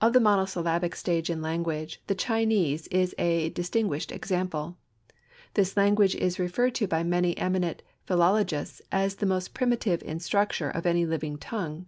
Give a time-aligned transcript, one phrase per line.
[0.00, 4.76] Of the monosyllabic stage in language, the Chinese is a distinguished example.
[5.54, 10.70] This language is referred to by many eminent philologists as the most primitive in structure
[10.70, 11.86] of any living tongue.